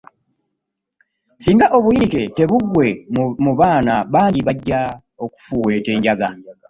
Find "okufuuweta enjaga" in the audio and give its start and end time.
5.25-6.29